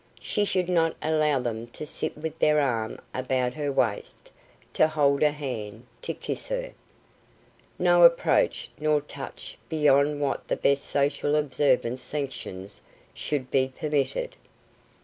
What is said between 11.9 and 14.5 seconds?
sanctions should be permitted.